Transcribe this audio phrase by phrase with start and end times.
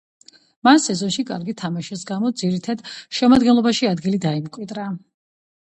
[0.67, 2.83] მან სეზონში კარგი თამაშის გამო ძირითად
[3.19, 4.91] შემადგენლობაში ადგილი დაიმკვიდრა.